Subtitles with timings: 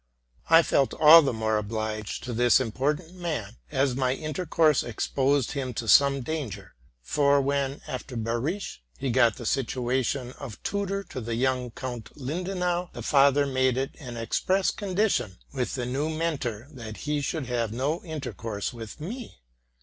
[0.49, 5.75] I felt all the more obliged to this important man, as my intercourse exposed him
[5.75, 11.35] to some danger; for when, after Behrisch, he got the situation of tutor to the
[11.35, 16.97] young Count Lindenau, the father made it an express condition with the new Mentor that
[17.05, 19.35] he should have no intercourse with me.